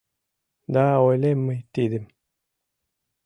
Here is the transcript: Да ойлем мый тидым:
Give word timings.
Да 0.73 0.85
ойлем 1.07 1.39
мый 1.47 1.59
тидым: 1.73 2.05